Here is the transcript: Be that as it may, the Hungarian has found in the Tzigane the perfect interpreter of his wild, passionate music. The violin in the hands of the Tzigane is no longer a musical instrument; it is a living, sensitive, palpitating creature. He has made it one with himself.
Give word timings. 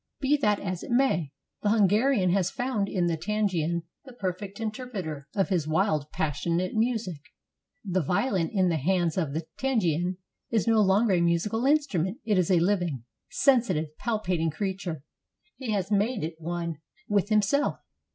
Be 0.19 0.35
that 0.37 0.59
as 0.59 0.81
it 0.83 0.89
may, 0.89 1.31
the 1.61 1.69
Hungarian 1.69 2.31
has 2.31 2.49
found 2.49 2.89
in 2.89 3.05
the 3.05 3.15
Tzigane 3.17 3.83
the 4.03 4.13
perfect 4.13 4.59
interpreter 4.59 5.27
of 5.35 5.49
his 5.49 5.67
wild, 5.67 6.09
passionate 6.09 6.73
music. 6.73 7.17
The 7.85 8.01
violin 8.01 8.49
in 8.49 8.69
the 8.69 8.77
hands 8.77 9.15
of 9.15 9.33
the 9.33 9.45
Tzigane 9.59 10.17
is 10.49 10.65
no 10.65 10.81
longer 10.81 11.13
a 11.13 11.21
musical 11.21 11.67
instrument; 11.67 12.17
it 12.25 12.39
is 12.39 12.49
a 12.49 12.59
living, 12.59 13.03
sensitive, 13.29 13.95
palpitating 13.99 14.49
creature. 14.49 15.03
He 15.57 15.69
has 15.69 15.91
made 15.91 16.23
it 16.23 16.33
one 16.39 16.77
with 17.07 17.29
himself. 17.29 17.77